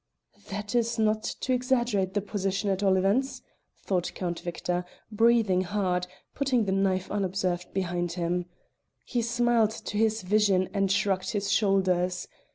[0.49, 3.43] "That is not to exaggerate the position, at all events,"
[3.83, 8.47] thought Count Victor, breathing hard, putting the knife unobserved behind him.
[9.05, 12.27] He smiled to this vision and shrugged his shoulders.